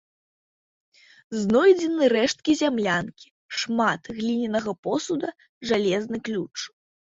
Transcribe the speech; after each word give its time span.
Знойдзены 1.41 2.03
рэшткі 2.13 2.51
зямлянкі, 2.63 3.27
шмат 3.59 4.01
глінянага 4.17 4.71
посуду, 4.89 5.27
жалезны 5.73 6.17
ключ. 6.27 6.57